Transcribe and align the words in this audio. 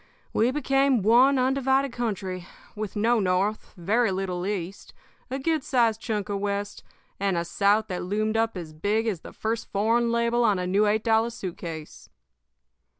We 0.33 0.49
became 0.49 1.03
one 1.03 1.37
undivided. 1.37 1.91
country, 1.93 2.47
with 2.75 2.95
no 2.95 3.19
North, 3.19 3.75
very 3.77 4.09
little 4.11 4.47
East, 4.47 4.95
a 5.29 5.37
good 5.37 5.63
sized 5.63 6.01
chunk 6.01 6.27
of 6.27 6.39
West, 6.39 6.81
and 7.19 7.37
a 7.37 7.45
South 7.45 7.85
that 7.89 8.01
loomed 8.01 8.35
up 8.35 8.57
as 8.57 8.73
big 8.73 9.05
as 9.05 9.19
the 9.19 9.31
first 9.31 9.71
foreign 9.71 10.11
label 10.11 10.43
on 10.43 10.57
a 10.57 10.65
new 10.65 10.87
eight 10.87 11.03
dollar 11.03 11.29
suit 11.29 11.55
case. 11.59 12.09